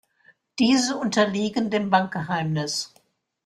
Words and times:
Diese 0.57 0.97
unterliegen 0.97 1.69
dem 1.69 1.91
Bankgeheimnis. 1.91 2.91